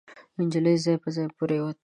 نجلۍ 0.39 0.75
ځای 0.83 0.95
پر 1.01 1.09
ځای 1.15 1.27
پريوته. 1.37 1.79